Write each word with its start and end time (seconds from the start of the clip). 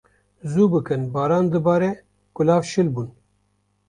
Zû 0.51 0.63
bikin 0.71 1.01
baran 1.13 1.45
dibare, 1.51 1.91
kulav 2.35 2.61
şil 2.71 2.87
bûn. 2.95 3.09